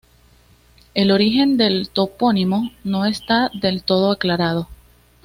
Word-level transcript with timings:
El 0.95 1.11
origen 1.11 1.57
del 1.57 1.87
topónimo 1.91 2.71
no 2.83 3.05
está 3.05 3.51
del 3.53 3.83
todo 3.83 4.09
aclarado. 4.11 4.67